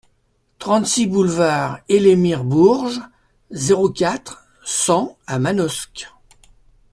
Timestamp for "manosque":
5.37-6.09